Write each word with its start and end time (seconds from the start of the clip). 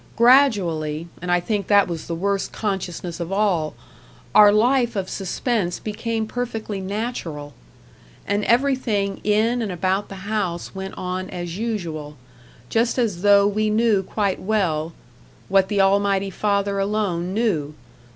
Gradually, 0.15 1.09
and 1.21 1.31
I 1.31 1.39
think 1.39 1.67
that 1.67 1.87
was 1.87 2.07
the 2.07 2.15
worst 2.15 2.51
consciousness 2.51 3.19
of 3.19 3.31
all, 3.31 3.75
our 4.33 4.51
life 4.51 4.95
of 4.95 5.11
suspense 5.11 5.77
became 5.79 6.25
perfectly 6.25 6.79
natural; 6.81 7.53
and 8.25 8.43
everything 8.45 9.21
in 9.23 9.61
and 9.61 9.71
about 9.71 10.09
the 10.09 10.25
house 10.27 10.73
went 10.73 10.95
on 10.97 11.29
as 11.29 11.59
usual, 11.59 12.17
just 12.67 12.97
as 12.97 13.21
though 13.21 13.45
we 13.45 13.69
knew 13.69 14.01
quite 14.01 14.39
well 14.41 14.93
what 15.49 15.67
the 15.67 15.79
Almighty 15.79 16.31
Father 16.31 16.79
alone 16.79 17.31
knew! 17.31 17.75